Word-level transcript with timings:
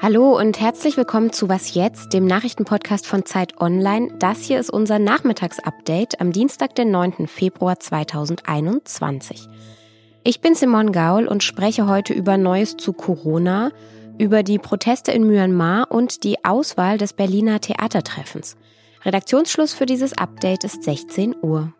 Hallo 0.00 0.38
und 0.38 0.60
herzlich 0.60 0.96
willkommen 0.96 1.32
zu 1.32 1.48
Was 1.48 1.74
jetzt, 1.74 2.12
dem 2.12 2.26
Nachrichtenpodcast 2.26 3.06
von 3.06 3.24
Zeit 3.26 3.60
Online. 3.60 4.12
Das 4.18 4.40
hier 4.40 4.58
ist 4.58 4.70
unser 4.70 4.98
Nachmittagsupdate 4.98 6.20
am 6.20 6.32
Dienstag, 6.32 6.74
den 6.74 6.90
9. 6.90 7.26
Februar 7.26 7.78
2021. 7.78 9.48
Ich 10.24 10.40
bin 10.40 10.54
Simon 10.54 10.92
Gaul 10.92 11.26
und 11.26 11.42
spreche 11.42 11.86
heute 11.86 12.12
über 12.12 12.36
Neues 12.36 12.76
zu 12.76 12.92
Corona, 12.92 13.70
über 14.18 14.42
die 14.42 14.58
Proteste 14.58 15.12
in 15.12 15.26
Myanmar 15.26 15.90
und 15.90 16.24
die 16.24 16.44
Auswahl 16.44 16.98
des 16.98 17.12
Berliner 17.12 17.60
Theatertreffens. 17.60 18.56
Redaktionsschluss 19.04 19.74
für 19.74 19.86
dieses 19.86 20.18
Update 20.18 20.64
ist 20.64 20.82
16 20.82 21.36
Uhr. 21.40 21.72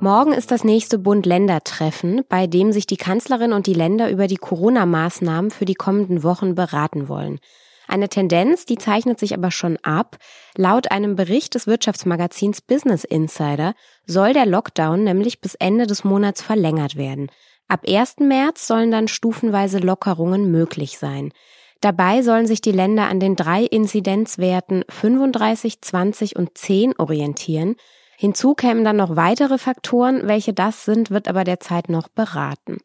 Morgen 0.00 0.32
ist 0.32 0.52
das 0.52 0.62
nächste 0.62 0.96
Bund-Länder-Treffen, 0.96 2.22
bei 2.28 2.46
dem 2.46 2.70
sich 2.70 2.86
die 2.86 2.96
Kanzlerin 2.96 3.52
und 3.52 3.66
die 3.66 3.74
Länder 3.74 4.10
über 4.10 4.28
die 4.28 4.36
Corona-Maßnahmen 4.36 5.50
für 5.50 5.64
die 5.64 5.74
kommenden 5.74 6.22
Wochen 6.22 6.54
beraten 6.54 7.08
wollen. 7.08 7.40
Eine 7.88 8.08
Tendenz, 8.08 8.64
die 8.64 8.78
zeichnet 8.78 9.18
sich 9.18 9.34
aber 9.34 9.50
schon 9.50 9.76
ab. 9.78 10.18
Laut 10.56 10.92
einem 10.92 11.16
Bericht 11.16 11.56
des 11.56 11.66
Wirtschaftsmagazins 11.66 12.60
Business 12.60 13.02
Insider 13.02 13.74
soll 14.06 14.34
der 14.34 14.46
Lockdown 14.46 15.02
nämlich 15.02 15.40
bis 15.40 15.56
Ende 15.56 15.88
des 15.88 16.04
Monats 16.04 16.42
verlängert 16.42 16.94
werden. 16.94 17.28
Ab 17.66 17.80
1. 17.88 18.18
März 18.20 18.68
sollen 18.68 18.92
dann 18.92 19.08
stufenweise 19.08 19.78
Lockerungen 19.78 20.52
möglich 20.52 20.98
sein. 20.98 21.32
Dabei 21.80 22.22
sollen 22.22 22.46
sich 22.46 22.60
die 22.60 22.72
Länder 22.72 23.08
an 23.08 23.18
den 23.18 23.34
drei 23.34 23.64
Inzidenzwerten 23.64 24.84
35, 24.88 25.80
20 25.80 26.36
und 26.36 26.56
10 26.56 26.94
orientieren. 26.98 27.74
Hinzu 28.20 28.54
kämen 28.54 28.82
dann 28.82 28.96
noch 28.96 29.14
weitere 29.14 29.58
Faktoren, 29.58 30.26
welche 30.26 30.52
das 30.52 30.84
sind, 30.84 31.12
wird 31.12 31.28
aber 31.28 31.44
derzeit 31.44 31.88
noch 31.88 32.08
beraten. 32.08 32.78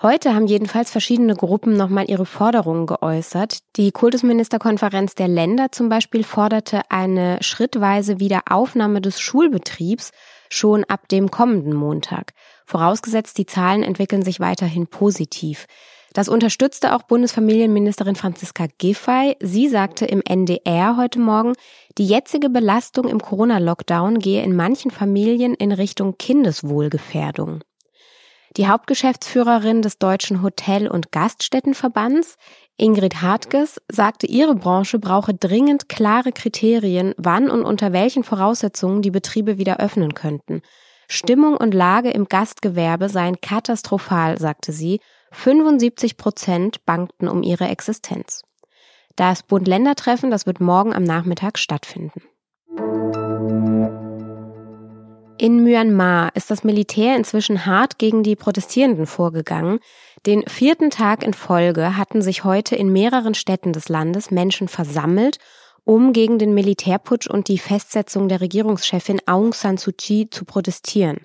Heute 0.00 0.32
haben 0.32 0.46
jedenfalls 0.46 0.92
verschiedene 0.92 1.34
Gruppen 1.34 1.76
nochmal 1.76 2.08
ihre 2.08 2.24
Forderungen 2.24 2.86
geäußert. 2.86 3.58
Die 3.74 3.90
Kultusministerkonferenz 3.90 5.16
der 5.16 5.26
Länder 5.26 5.72
zum 5.72 5.88
Beispiel 5.88 6.22
forderte 6.22 6.82
eine 6.88 7.38
schrittweise 7.42 8.20
Wiederaufnahme 8.20 9.00
des 9.00 9.20
Schulbetriebs 9.20 10.12
schon 10.50 10.84
ab 10.84 11.08
dem 11.08 11.32
kommenden 11.32 11.74
Montag. 11.74 12.32
Vorausgesetzt, 12.64 13.38
die 13.38 13.46
Zahlen 13.46 13.82
entwickeln 13.82 14.22
sich 14.22 14.38
weiterhin 14.38 14.86
positiv. 14.86 15.66
Das 16.12 16.28
unterstützte 16.28 16.96
auch 16.96 17.02
Bundesfamilienministerin 17.02 18.16
Franziska 18.16 18.66
Giffey. 18.78 19.36
Sie 19.40 19.68
sagte 19.68 20.06
im 20.06 20.22
NDR 20.22 20.96
heute 20.96 21.20
Morgen, 21.20 21.52
die 21.98 22.06
jetzige 22.06 22.50
Belastung 22.50 23.06
im 23.06 23.20
Corona-Lockdown 23.20 24.18
gehe 24.18 24.42
in 24.42 24.56
manchen 24.56 24.90
Familien 24.90 25.54
in 25.54 25.70
Richtung 25.70 26.18
Kindeswohlgefährdung. 26.18 27.60
Die 28.56 28.66
Hauptgeschäftsführerin 28.66 29.82
des 29.82 29.98
Deutschen 29.98 30.42
Hotel- 30.42 30.88
und 30.88 31.12
Gaststättenverbands, 31.12 32.34
Ingrid 32.76 33.22
Hartges, 33.22 33.80
sagte, 33.88 34.26
ihre 34.26 34.56
Branche 34.56 34.98
brauche 34.98 35.32
dringend 35.32 35.88
klare 35.88 36.32
Kriterien, 36.32 37.14
wann 37.16 37.48
und 37.48 37.62
unter 37.62 37.92
welchen 37.92 38.24
Voraussetzungen 38.24 39.02
die 39.02 39.12
Betriebe 39.12 39.58
wieder 39.58 39.78
öffnen 39.78 40.14
könnten. 40.14 40.62
Stimmung 41.06 41.56
und 41.56 41.74
Lage 41.74 42.10
im 42.10 42.26
Gastgewerbe 42.26 43.08
seien 43.08 43.40
katastrophal, 43.40 44.38
sagte 44.38 44.72
sie, 44.72 44.98
75 45.32 46.16
Prozent 46.16 46.84
bangten 46.84 47.28
um 47.28 47.42
ihre 47.42 47.68
Existenz. 47.68 48.42
Das 49.16 49.42
Bund-Länder-Treffen, 49.42 50.30
das 50.30 50.46
wird 50.46 50.60
morgen 50.60 50.92
am 50.92 51.04
Nachmittag 51.04 51.58
stattfinden. 51.58 52.22
In 55.38 55.62
Myanmar 55.64 56.36
ist 56.36 56.50
das 56.50 56.64
Militär 56.64 57.16
inzwischen 57.16 57.64
hart 57.64 57.98
gegen 57.98 58.22
die 58.22 58.36
Protestierenden 58.36 59.06
vorgegangen. 59.06 59.78
Den 60.26 60.46
vierten 60.46 60.90
Tag 60.90 61.22
in 61.22 61.32
Folge 61.32 61.96
hatten 61.96 62.20
sich 62.20 62.44
heute 62.44 62.76
in 62.76 62.92
mehreren 62.92 63.32
Städten 63.32 63.72
des 63.72 63.88
Landes 63.88 64.30
Menschen 64.30 64.68
versammelt, 64.68 65.38
um 65.84 66.12
gegen 66.12 66.38
den 66.38 66.52
Militärputsch 66.52 67.26
und 67.26 67.48
die 67.48 67.56
Festsetzung 67.56 68.28
der 68.28 68.42
Regierungschefin 68.42 69.20
Aung 69.24 69.54
San 69.54 69.78
Suu 69.78 69.92
Kyi 69.96 70.28
zu 70.28 70.44
protestieren. 70.44 71.24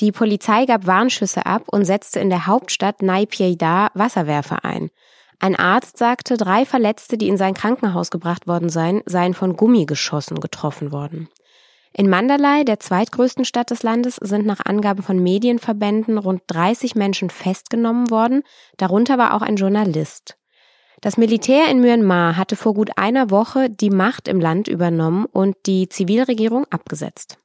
Die 0.00 0.10
Polizei 0.10 0.66
gab 0.66 0.86
Warnschüsse 0.86 1.46
ab 1.46 1.64
und 1.66 1.84
setzte 1.84 2.18
in 2.20 2.28
der 2.28 2.46
Hauptstadt 2.46 3.02
Naypyidaw 3.02 3.90
Wasserwerfer 3.94 4.64
ein. 4.64 4.90
Ein 5.38 5.56
Arzt 5.56 5.98
sagte, 5.98 6.36
drei 6.36 6.64
Verletzte, 6.64 7.16
die 7.18 7.28
in 7.28 7.36
sein 7.36 7.54
Krankenhaus 7.54 8.10
gebracht 8.10 8.46
worden 8.46 8.70
seien, 8.70 9.02
seien 9.06 9.34
von 9.34 9.56
Gummigeschossen 9.56 10.40
getroffen 10.40 10.90
worden. 10.90 11.28
In 11.92 12.08
Mandalay, 12.08 12.64
der 12.64 12.80
zweitgrößten 12.80 13.44
Stadt 13.44 13.70
des 13.70 13.84
Landes, 13.84 14.16
sind 14.16 14.46
nach 14.46 14.60
Angaben 14.64 15.04
von 15.04 15.22
Medienverbänden 15.22 16.18
rund 16.18 16.42
30 16.48 16.96
Menschen 16.96 17.30
festgenommen 17.30 18.10
worden, 18.10 18.42
darunter 18.76 19.16
war 19.16 19.34
auch 19.34 19.42
ein 19.42 19.56
Journalist. 19.56 20.36
Das 21.02 21.16
Militär 21.18 21.68
in 21.70 21.80
Myanmar 21.80 22.36
hatte 22.36 22.56
vor 22.56 22.74
gut 22.74 22.90
einer 22.96 23.30
Woche 23.30 23.70
die 23.70 23.90
Macht 23.90 24.26
im 24.26 24.40
Land 24.40 24.66
übernommen 24.66 25.26
und 25.26 25.54
die 25.66 25.88
Zivilregierung 25.88 26.64
abgesetzt. 26.70 27.38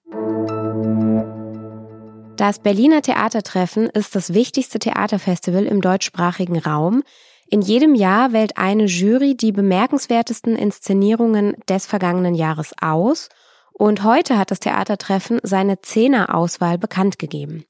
Das 2.40 2.58
Berliner 2.60 3.02
Theatertreffen 3.02 3.88
ist 3.88 4.16
das 4.16 4.34
wichtigste 4.34 4.80
Theaterfestival 4.80 5.66
im 5.66 5.82
deutschsprachigen 5.82 6.58
Raum. 6.58 7.04
In 7.50 7.62
jedem 7.62 7.96
Jahr 7.96 8.32
wählt 8.32 8.58
eine 8.58 8.86
Jury 8.86 9.36
die 9.36 9.52
bemerkenswertesten 9.52 10.56
Inszenierungen 10.56 11.58
des 11.68 11.86
vergangenen 11.86 12.36
Jahres 12.36 12.72
aus 12.80 13.28
und 13.74 14.06
heute 14.06 14.38
hat 14.38 14.52
das 14.52 14.62
Theatertreffen 14.62 15.42
seine 15.44 15.82
Zehnerauswahl 15.82 16.78
bekannt 16.78 17.20
gegeben. 17.20 17.66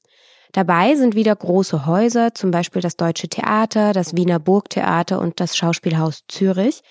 Dabei 0.52 0.94
sind 0.94 1.16
wieder 1.16 1.34
große 1.34 1.84
Häuser, 1.84 2.32
zum 2.36 2.52
Beispiel 2.52 2.80
das 2.80 2.96
Deutsche 2.96 3.28
Theater, 3.28 3.92
das 3.92 4.14
Wiener 4.14 4.38
Burgtheater 4.38 5.18
und 5.20 5.40
das 5.40 5.56
Schauspielhaus 5.56 6.22
Zürich, 6.28 6.82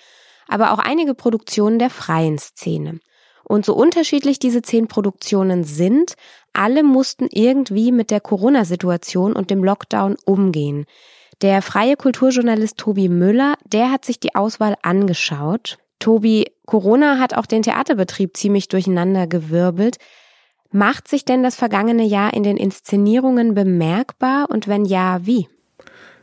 aber 0.48 0.72
auch 0.72 0.80
einige 0.80 1.14
Produktionen 1.14 1.78
der 1.78 1.88
freien 1.88 2.36
Szene. 2.36 3.00
Und 3.50 3.66
so 3.66 3.74
unterschiedlich 3.74 4.38
diese 4.38 4.62
zehn 4.62 4.86
Produktionen 4.86 5.64
sind, 5.64 6.14
alle 6.52 6.82
mussten 6.82 7.28
irgendwie 7.30 7.92
mit 7.92 8.10
der 8.10 8.20
Corona-Situation 8.20 9.32
und 9.34 9.50
dem 9.50 9.64
Lockdown 9.64 10.16
umgehen. 10.24 10.86
Der 11.42 11.62
freie 11.62 11.96
Kulturjournalist 11.96 12.76
Tobi 12.76 13.08
Müller, 13.08 13.54
der 13.64 13.90
hat 13.90 14.04
sich 14.04 14.20
die 14.20 14.34
Auswahl 14.34 14.76
angeschaut. 14.82 15.78
Tobi, 15.98 16.46
Corona 16.66 17.18
hat 17.18 17.34
auch 17.34 17.46
den 17.46 17.62
Theaterbetrieb 17.62 18.36
ziemlich 18.36 18.68
durcheinander 18.68 19.26
gewirbelt. 19.26 19.96
Macht 20.70 21.08
sich 21.08 21.24
denn 21.24 21.42
das 21.42 21.56
vergangene 21.56 22.04
Jahr 22.04 22.34
in 22.34 22.42
den 22.42 22.56
Inszenierungen 22.56 23.54
bemerkbar 23.54 24.48
und 24.50 24.68
wenn 24.68 24.84
ja, 24.84 25.24
wie? 25.26 25.48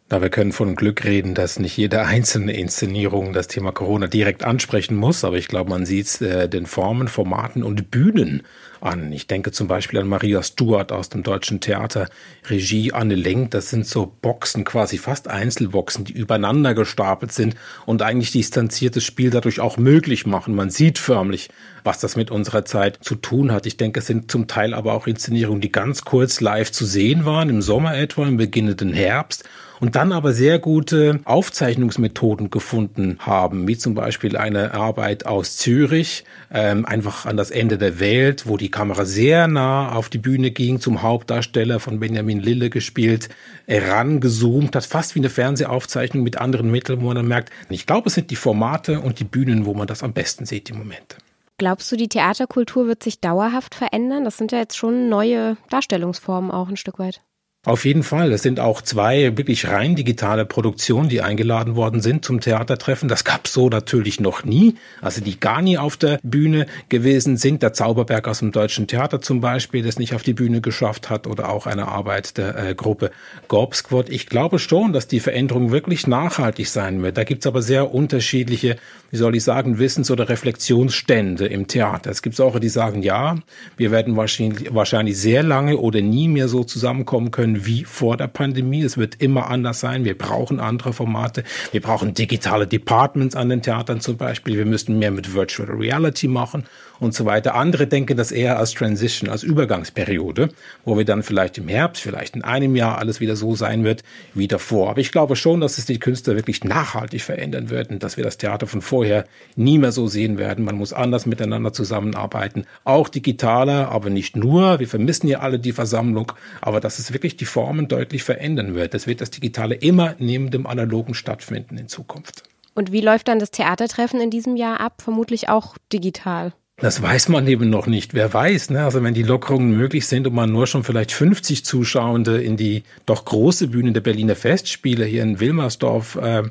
Na, 0.10 0.22
wir 0.22 0.30
können 0.30 0.54
von 0.54 0.78
Glück 0.78 1.04
reden, 1.04 1.34
dass 1.34 1.60
nicht 1.60 1.76
jede 1.76 2.06
einzelne 2.06 2.54
Inszenierung 2.54 3.34
das 3.34 3.50
Thema 3.50 3.74
Corona 3.74 4.08
direkt 4.08 4.46
ansprechen 4.46 4.96
muss, 4.96 5.26
aber 5.26 5.38
ich 5.38 5.50
glaube, 5.50 5.70
man 5.70 5.86
sieht 5.86 6.22
äh, 6.22 6.48
den 6.48 6.66
Formen, 6.66 7.10
Formaten 7.10 7.62
und 7.62 7.92
Bühnen 7.92 8.44
an. 8.80 9.12
Ich 9.12 9.28
denke 9.28 9.52
zum 9.52 9.68
Beispiel 9.68 10.00
an 10.00 10.08
Maria 10.08 10.42
Stuart 10.44 10.94
aus 10.94 11.10
dem 11.10 11.24
Deutschen 11.24 11.60
Theater, 11.60 12.08
Regie 12.48 12.94
Anne 12.94 13.16
Lenk. 13.16 13.52
Das 13.52 13.70
sind 13.70 13.86
so 13.86 14.06
Boxen, 14.22 14.64
quasi 14.64 14.98
fast 14.98 15.28
Einzelboxen, 15.28 16.06
die 16.06 16.14
übereinander 16.14 16.74
gestapelt 16.74 17.34
sind 17.34 17.58
und 17.86 18.02
eigentlich 18.02 18.32
distanziertes 18.32 19.04
Spiel 19.04 19.30
dadurch 19.30 19.60
auch 19.60 19.76
möglich 19.76 20.26
machen. 20.26 20.56
Man 20.56 20.70
sieht 20.70 21.00
förmlich, 21.00 21.50
was 21.84 22.00
das 22.00 22.16
mit 22.16 22.32
unserer 22.32 22.64
Zeit 22.64 23.00
zu 23.02 23.16
tun 23.16 23.52
hat. 23.52 23.66
Ich 23.66 23.76
denke, 23.76 24.00
es 24.00 24.08
sind 24.08 24.32
zum 24.32 24.48
Teil 24.48 24.74
aber 24.74 24.94
auch 24.94 25.06
Inszenierungen, 25.06 25.60
die 25.60 25.72
ganz 25.72 26.04
kurz 26.04 26.40
live 26.40 26.72
zu 26.72 26.86
sehen 26.86 27.26
waren, 27.26 27.50
im 27.50 27.62
Sommer 27.62 27.98
etwa, 27.98 28.26
im 28.26 28.38
beginnenden 28.38 28.94
Herbst 28.94 29.44
und 29.80 29.96
dann 29.96 30.12
aber 30.12 30.34
sehr 30.34 30.60
gute 30.60 31.20
Aufzeichnungsmethoden 31.26 32.50
gefunden 32.50 33.18
haben, 33.20 33.68
wie 33.68 33.78
zum 33.78 33.96
Beispiel 33.96 34.38
eine 34.38 34.74
Arbeit 34.74 35.26
aus 35.26 35.58
Zürich, 35.58 36.24
ähm, 36.52 36.86
einfach 36.86 37.26
an 37.26 37.38
das 37.38 37.52
Ende 37.52 37.78
der 37.78 38.00
Welt, 38.00 38.48
wo 38.48 38.58
die 38.58 38.72
Kamera 38.72 39.06
sehr 39.06 39.48
nah 39.48 39.92
auf 39.94 40.10
die 40.10 40.18
Bühne 40.18 40.52
ging, 40.52 40.80
zum 40.80 41.02
Hauptdarsteller 41.02 41.80
von 41.80 42.00
Benjamin 42.00 42.40
Lille 42.40 42.70
gespielt, 42.70 43.30
herangezoomt 43.68 44.76
hat, 44.76 44.86
fast 44.86 45.16
wie 45.16 45.20
eine 45.20 45.30
Fernsehaufzeichnung 45.30 46.24
mit 46.24 46.38
anderen 46.38 46.72
Mitteln, 46.72 47.02
wo 47.02 47.08
man 47.08 47.16
dann 47.16 47.28
merkt, 47.28 47.52
ich 47.70 47.86
glaube, 47.86 48.08
es 48.08 48.16
sind 48.16 48.32
die 48.32 48.36
Formate 48.36 49.00
und 49.00 49.20
die 49.20 49.26
Bühnen, 49.26 49.66
wo 49.66 49.74
man 49.74 49.88
das 49.88 50.04
am 50.04 50.14
besten 50.14 50.46
sieht 50.46 50.70
im 50.70 50.78
Moment. 50.78 51.18
Glaubst 51.60 51.92
du, 51.92 51.96
die 51.96 52.08
Theaterkultur 52.08 52.88
wird 52.88 53.02
sich 53.02 53.20
dauerhaft 53.20 53.74
verändern? 53.74 54.26
Das 54.26 54.38
sind 54.38 54.52
ja 54.52 54.60
jetzt 54.60 54.78
schon 54.78 55.10
neue 55.10 55.58
Darstellungsformen 55.70 56.52
auch 56.52 56.70
ein 56.70 56.78
Stück 56.78 57.00
weit. 57.00 57.22
Auf 57.68 57.84
jeden 57.84 58.04
Fall. 58.04 58.32
Es 58.32 58.44
sind 58.44 58.62
auch 58.62 58.82
zwei 58.82 59.36
wirklich 59.36 59.68
rein 59.68 59.98
digitale 59.98 60.46
Produktionen, 60.46 61.10
die 61.10 61.22
eingeladen 61.22 61.76
worden 61.76 62.00
sind 62.00 62.24
zum 62.24 62.40
Theatertreffen. 62.40 63.10
Das 63.10 63.26
gab's 63.26 63.52
so 63.52 63.68
natürlich 63.68 64.22
noch 64.22 64.46
nie. 64.46 64.76
Also 65.02 65.20
die 65.20 65.38
gar 65.38 65.62
nie 65.62 65.78
auf 65.78 65.98
der 65.98 66.18
Bühne 66.24 66.68
gewesen 66.88 67.36
sind. 67.36 67.62
Der 67.64 67.74
Zauberberg 67.74 68.26
aus 68.30 68.40
dem 68.40 68.54
Deutschen 68.54 68.88
Theater 68.88 69.20
zum 69.20 69.42
Beispiel, 69.42 69.84
das 69.84 70.00
nicht 70.00 70.16
auf 70.16 70.24
die 70.24 70.32
Bühne 70.32 70.62
geschafft 70.62 71.10
hat 71.10 71.28
oder 71.28 71.50
auch 71.50 71.66
eine 71.66 71.90
Arbeit 71.90 72.38
der 72.38 72.58
äh, 72.58 72.74
Gruppe 72.74 73.12
Gorb. 73.50 73.76
Ich 74.08 74.28
glaube 74.28 74.60
schon, 74.60 74.94
dass 74.94 75.10
die 75.10 75.20
Veränderung 75.20 75.70
wirklich 75.70 76.08
nachhaltig 76.08 76.70
sein 76.70 77.04
wird. 77.04 77.18
Da 77.18 77.26
gibt's 77.26 77.48
aber 77.48 77.62
sehr 77.62 77.94
unterschiedliche, 77.94 78.78
wie 79.12 79.18
soll 79.18 79.36
ich 79.36 79.44
sagen, 79.44 79.78
Wissens- 79.78 80.10
oder 80.10 80.30
Reflexionsstände 80.30 81.48
im 81.48 81.68
Theater. 81.68 82.12
Es 82.12 82.22
gibt 82.22 82.40
auch, 82.40 82.58
die 82.60 82.70
sagen, 82.70 83.04
ja, 83.04 83.36
wir 83.76 83.92
werden 83.92 84.16
wahrscheinlich, 84.16 84.74
wahrscheinlich 84.74 85.18
sehr 85.18 85.44
lange 85.44 85.76
oder 85.76 86.00
nie 86.00 86.30
mehr 86.30 86.48
so 86.48 86.64
zusammenkommen 86.64 87.32
können, 87.32 87.57
wie 87.66 87.84
vor 87.84 88.18
der 88.18 88.28
Pandemie. 88.28 88.84
Es 88.84 88.98
wird 88.98 89.22
immer 89.22 89.50
anders 89.50 89.80
sein. 89.80 90.06
Wir 90.06 90.18
brauchen 90.18 90.60
andere 90.60 90.94
Formate. 90.94 91.44
Wir 91.72 91.82
brauchen 91.82 92.14
digitale 92.14 92.68
Departments 92.68 93.36
an 93.36 93.50
den 93.50 93.62
Theatern 93.62 94.02
zum 94.02 94.18
Beispiel. 94.18 94.58
Wir 94.58 94.66
müssen 94.66 95.00
mehr 95.00 95.12
mit 95.12 95.34
Virtual 95.34 95.70
Reality 95.70 96.28
machen 96.28 96.66
und 97.00 97.14
so 97.14 97.26
weiter. 97.26 97.56
Andere 97.56 97.88
denken 97.88 98.18
das 98.18 98.32
eher 98.32 98.58
als 98.58 98.74
Transition, 98.74 99.30
als 99.30 99.44
Übergangsperiode, 99.44 100.50
wo 100.86 100.98
wir 100.98 101.06
dann 101.06 101.24
vielleicht 101.24 101.58
im 101.58 101.68
Herbst, 101.68 102.02
vielleicht 102.02 102.36
in 102.36 102.44
einem 102.44 102.76
Jahr 102.76 102.98
alles 102.98 103.20
wieder 103.20 103.36
so 103.36 103.56
sein 103.56 103.84
wird 103.84 104.04
wie 104.34 104.48
davor. 104.48 104.90
Aber 104.90 105.00
ich 105.00 105.12
glaube 105.12 105.36
schon, 105.36 105.62
dass 105.62 105.78
es 105.78 105.86
die 105.86 106.00
Künstler 106.00 106.36
wirklich 106.36 106.64
nachhaltig 106.64 107.22
verändern 107.22 107.70
werden, 107.70 108.00
dass 108.00 108.18
wir 108.18 108.24
das 108.24 108.38
Theater 108.38 108.68
von 108.68 108.82
vorher 108.82 109.26
nie 109.56 109.78
mehr 109.78 109.92
so 109.92 110.08
sehen 110.08 110.38
werden. 110.38 110.66
Man 110.66 110.76
muss 110.76 110.94
anders 110.94 111.26
miteinander 111.26 111.74
zusammenarbeiten, 111.74 112.66
auch 112.84 113.10
digitaler, 113.10 113.90
aber 113.92 114.10
nicht 114.10 114.36
nur. 114.36 114.80
Wir 114.80 114.88
vermissen 114.88 115.28
ja 115.28 115.40
alle 115.40 115.60
die 115.60 115.74
Versammlung, 115.74 116.32
aber 116.62 116.80
dass 116.80 117.00
es 117.00 117.14
wirklich 117.14 117.38
die 117.38 117.46
Formen 117.48 117.88
deutlich 117.88 118.24
verändern 118.24 118.76
wird. 118.76 118.94
Das 118.94 119.08
wird 119.08 119.22
das 119.22 119.32
Digitale 119.32 119.76
immer 119.76 120.16
neben 120.20 120.52
dem 120.52 120.68
Analogen 120.68 121.14
stattfinden 121.14 121.78
in 121.78 121.88
Zukunft. 121.88 122.44
Und 122.76 122.92
wie 122.92 123.02
läuft 123.02 123.28
dann 123.28 123.40
das 123.40 123.52
Theatertreffen 123.52 124.22
in 124.22 124.30
diesem 124.30 124.56
Jahr 124.56 124.80
ab? 124.80 125.02
Vermutlich 125.02 125.50
auch 125.50 125.78
digital. 125.92 126.54
Das 126.80 127.02
weiß 127.02 127.30
man 127.30 127.48
eben 127.48 127.72
noch 127.72 127.88
nicht. 127.88 128.14
Wer 128.14 128.32
weiß, 128.32 128.70
ne? 128.70 128.84
Also 128.84 129.02
wenn 129.02 129.16
die 129.16 129.24
Lockerungen 129.24 129.76
möglich 129.76 130.06
sind 130.06 130.28
und 130.28 130.36
man 130.36 130.52
nur 130.52 130.68
schon 130.68 130.84
vielleicht 130.84 131.12
50 131.12 131.66
Zuschauende 131.66 132.40
in 132.40 132.56
die 132.56 132.84
doch 133.08 133.26
große 133.26 133.70
Bühne 133.70 133.94
der 133.94 134.02
Berliner 134.02 134.36
Festspiele 134.36 135.04
hier 135.04 135.24
in 135.24 135.40
Wilmersdorf 135.40 136.18
äh, 136.18 136.44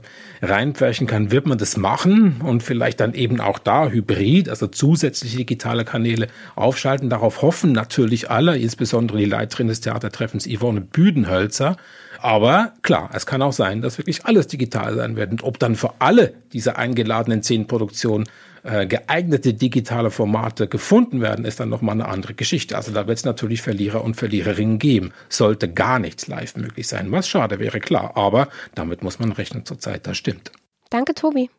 reinpferchen 0.42 1.06
kann, 1.06 1.30
wird 1.30 1.46
man 1.46 1.58
das 1.58 1.76
machen 1.76 2.40
und 2.42 2.64
vielleicht 2.64 2.98
dann 2.98 3.14
eben 3.14 3.40
auch 3.40 3.60
da 3.60 3.88
hybrid, 3.88 4.48
also 4.48 4.66
zusätzliche 4.66 5.36
digitale 5.36 5.84
Kanäle 5.84 6.26
aufschalten. 6.56 7.08
Darauf 7.08 7.42
hoffen 7.42 7.70
natürlich 7.70 8.28
alle, 8.28 8.58
insbesondere 8.58 9.18
die 9.18 9.26
Leiterin 9.26 9.68
des 9.68 9.80
Theatertreffens 9.80 10.48
Yvonne 10.48 10.80
Büdenhölzer. 10.80 11.76
Aber 12.20 12.72
klar, 12.82 13.10
es 13.12 13.26
kann 13.26 13.42
auch 13.42 13.52
sein, 13.52 13.80
dass 13.80 13.98
wirklich 13.98 14.26
alles 14.26 14.48
digital 14.48 14.96
sein 14.96 15.14
wird. 15.14 15.30
Und 15.30 15.44
ob 15.44 15.60
dann 15.60 15.76
für 15.76 16.00
alle 16.00 16.34
diese 16.52 16.76
eingeladenen 16.76 17.44
zehn 17.44 17.68
Produktionen 17.68 18.24
äh, 18.66 18.86
geeignete 18.86 19.54
digitale 19.54 20.10
Formate 20.10 20.68
gefunden 20.68 21.20
werden, 21.20 21.44
ist 21.44 21.60
dann 21.60 21.68
nochmal 21.68 21.94
eine 21.94 22.08
andere 22.08 22.34
Geschichte. 22.34 22.76
Also 22.76 22.92
da 22.92 23.06
wird 23.06 23.18
es 23.18 23.24
natürlich 23.24 23.62
Verlierer 23.62 24.02
und 24.02 24.16
Verliererinnen 24.16 24.78
geben. 24.78 25.12
Sollte 25.28 25.72
gar 25.72 25.98
nichts 25.98 26.26
live 26.26 26.56
möglich 26.56 26.88
sein, 26.88 27.12
was 27.12 27.28
schade 27.28 27.58
wäre, 27.58 27.80
klar. 27.80 28.16
Aber 28.16 28.48
damit 28.74 29.02
muss 29.02 29.18
man 29.18 29.32
rechnen 29.32 29.64
zurzeit, 29.64 30.06
das 30.06 30.16
stimmt. 30.16 30.50
Danke, 30.90 31.14
Tobi. 31.14 31.50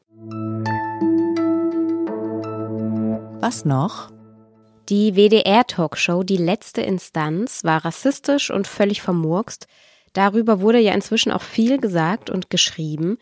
Was 3.39 3.65
noch? 3.65 4.11
Die 4.89 5.15
WDR-Talkshow 5.15 6.23
Die 6.23 6.37
letzte 6.37 6.81
Instanz 6.81 7.63
war 7.63 7.83
rassistisch 7.83 8.51
und 8.51 8.67
völlig 8.67 9.01
vermurkst. 9.01 9.67
Darüber 10.13 10.61
wurde 10.61 10.79
ja 10.79 10.93
inzwischen 10.93 11.31
auch 11.31 11.41
viel 11.41 11.77
gesagt 11.77 12.29
und 12.29 12.49
geschrieben. 12.49 13.17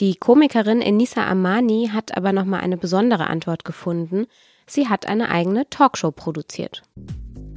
Die 0.00 0.14
Komikerin 0.14 0.80
Enisa 0.80 1.26
Amani 1.26 1.90
hat 1.92 2.16
aber 2.16 2.32
nochmal 2.32 2.60
eine 2.60 2.76
besondere 2.76 3.26
Antwort 3.26 3.64
gefunden. 3.64 4.26
Sie 4.64 4.88
hat 4.88 5.06
eine 5.06 5.28
eigene 5.28 5.68
Talkshow 5.70 6.12
produziert. 6.12 6.82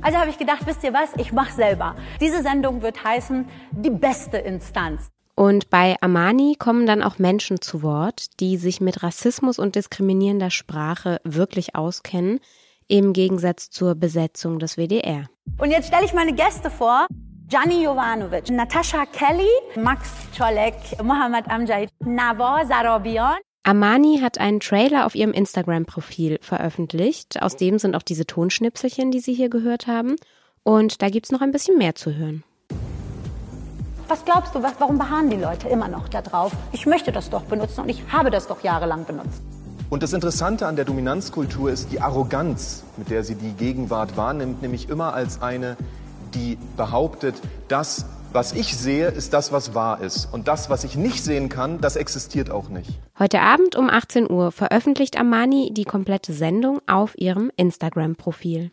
Also 0.01 0.17
habe 0.17 0.31
ich 0.31 0.39
gedacht, 0.39 0.65
wisst 0.65 0.83
ihr 0.83 0.91
was, 0.91 1.11
ich 1.17 1.31
mache 1.33 1.53
selber. 1.53 1.95
Diese 2.19 2.41
Sendung 2.41 2.81
wird 2.81 3.03
heißen 3.03 3.47
Die 3.71 3.91
beste 3.91 4.38
Instanz. 4.38 5.11
Und 5.35 5.69
bei 5.69 5.95
Amani 6.01 6.55
kommen 6.57 6.88
dann 6.88 7.03
auch 7.03 7.19
Menschen 7.19 7.61
zu 7.61 7.83
Wort, 7.83 8.39
die 8.39 8.57
sich 8.57 8.81
mit 8.81 9.03
Rassismus 9.03 9.59
und 9.59 9.75
diskriminierender 9.75 10.49
Sprache 10.49 11.21
wirklich 11.23 11.75
auskennen, 11.75 12.39
im 12.87 13.13
Gegensatz 13.13 13.69
zur 13.69 13.94
Besetzung 13.94 14.57
des 14.57 14.77
WDR. 14.77 15.29
Und 15.59 15.69
jetzt 15.69 15.87
stelle 15.87 16.05
ich 16.05 16.13
meine 16.13 16.33
Gäste 16.33 16.71
vor. 16.71 17.05
Gianni 17.51 17.83
Jovanovic, 17.83 18.50
Natascha 18.50 19.06
Kelly, 19.12 19.50
Max 19.75 20.09
Czolek, 20.33 21.03
Mohammad 21.03 21.50
Amjad, 21.50 21.89
Nawar 22.00 22.65
Zarabian. 22.65 23.39
Amani 23.63 24.19
hat 24.21 24.38
einen 24.38 24.62
Trailer 24.62 25.06
auf 25.06 25.15
ihrem 25.15 25.33
Instagram-Profil 25.33 26.39
veröffentlicht. 26.42 27.42
Aus 27.42 27.57
dem 27.57 27.77
sind 27.77 27.98
auch 27.98 28.03
diese 28.03 28.25
Tonschnipselchen, 28.25 29.12
die 29.12 29.19
Sie 29.19 29.33
hier 29.33 29.50
gehört 29.50 29.88
haben. 29.88 30.15
Und 30.63 31.01
da 31.01 31.09
gibt 31.09 31.25
es 31.25 31.33
noch 31.33 31.42
ein 31.42 31.51
bisschen 31.51 31.77
mehr 31.77 31.94
zu 31.94 32.15
hören. 32.15 32.45
Was 34.07 34.24
glaubst 34.24 34.56
du, 34.56 34.63
was, 34.63 34.75
warum 34.80 34.97
beharren 34.97 35.30
die 35.30 35.36
Leute 35.36 35.68
immer 35.68 35.89
noch 35.89 36.07
darauf? 36.07 36.54
Ich 36.71 36.86
möchte 36.86 37.12
das 37.12 37.30
doch 37.30 37.44
benutzen 37.44 37.81
und 37.81 37.89
ich 37.89 38.01
habe 38.13 38.31
das 38.31 38.47
doch 38.47 38.63
jahrelang 38.63 39.04
benutzt. 39.04 39.42
Und 39.89 40.04
das 40.04 40.13
Interessante 40.13 40.68
an 40.68 40.77
der 40.77 40.86
Dominanzkultur 40.86 41.69
ist 41.69 41.92
die 41.92 42.00
Arroganz, 42.00 42.86
mit 42.95 43.09
der 43.09 43.25
sie 43.25 43.36
die 43.36 43.51
Gegenwart 43.51 44.15
wahrnimmt, 44.15 44.62
nämlich 44.62 44.88
immer 44.88 45.13
als 45.13 45.42
eine, 45.42 45.75
die 46.33 46.57
behauptet, 46.78 47.36
das, 47.68 48.06
was 48.33 48.54
ich 48.54 48.75
sehe, 48.75 49.07
ist 49.07 49.33
das, 49.33 49.51
was 49.51 49.74
wahr 49.74 50.01
ist. 50.01 50.25
Und 50.31 50.48
das, 50.48 50.69
was 50.69 50.83
ich 50.83 50.95
nicht 50.95 51.24
sehen 51.24 51.50
kann, 51.50 51.81
das 51.81 51.95
existiert 51.95 52.50
auch 52.50 52.69
nicht. 52.69 52.89
Heute 53.19 53.42
Abend 53.42 53.75
um 53.75 53.89
18 53.89 54.30
Uhr 54.30 54.51
veröffentlicht 54.51 55.19
Amani 55.19 55.72
die 55.74 55.86
komplette 55.86 56.33
Sendung 56.33 56.80
auf 56.88 57.18
ihrem 57.18 57.51
Instagram-Profil. 57.56 58.72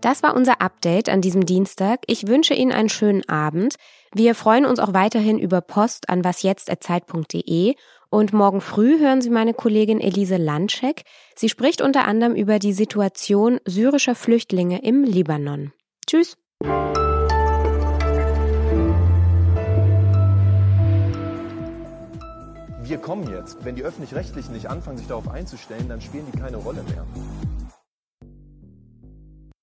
Das 0.00 0.22
war 0.22 0.34
unser 0.34 0.62
Update 0.62 1.10
an 1.10 1.20
diesem 1.20 1.44
Dienstag. 1.44 2.00
Ich 2.06 2.26
wünsche 2.26 2.54
Ihnen 2.54 2.72
einen 2.72 2.88
schönen 2.88 3.28
Abend. 3.28 3.76
Wir 4.14 4.34
freuen 4.34 4.64
uns 4.64 4.78
auch 4.78 4.94
weiterhin 4.94 5.38
über 5.38 5.60
Post 5.60 6.08
an 6.08 6.24
wasjetzt.zeit.de 6.24 7.74
und 8.10 8.32
morgen 8.32 8.60
früh 8.60 8.98
hören 8.98 9.22
Sie 9.22 9.30
meine 9.30 9.54
Kollegin 9.54 10.00
Elise 10.00 10.36
Landschek. 10.36 11.04
Sie 11.36 11.48
spricht 11.48 11.80
unter 11.80 12.04
anderem 12.04 12.34
über 12.34 12.58
die 12.58 12.72
Situation 12.72 13.60
syrischer 13.64 14.14
Flüchtlinge 14.14 14.82
im 14.82 15.04
Libanon. 15.04 15.72
Tschüss. 16.06 16.36
Wir 22.82 22.98
kommen 22.98 23.30
jetzt. 23.30 23.64
Wenn 23.64 23.76
die 23.76 23.84
Öffentlich-Rechtlichen 23.84 24.52
nicht 24.52 24.66
anfangen, 24.66 24.98
sich 24.98 25.06
darauf 25.06 25.28
einzustellen, 25.28 25.88
dann 25.88 26.00
spielen 26.00 26.26
die 26.32 26.38
keine 26.38 26.56
Rolle 26.56 26.82
mehr. 26.82 27.06